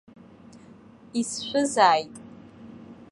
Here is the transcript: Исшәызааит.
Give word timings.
Исшәызааит. 1.19 2.13